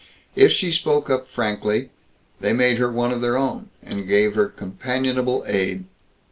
If 0.35 0.51
she 0.51 0.71
spoke 0.71 1.11
up 1.11 1.27
frankly, 1.27 1.91
they 2.39 2.53
made 2.53 2.79
her 2.79 2.91
one 2.91 3.11
of 3.11 3.21
their 3.21 3.37
own, 3.37 3.69
and 3.83 4.07
gave 4.07 4.33
her 4.33 4.47
companionable 4.47 5.43
aid. 5.47 5.83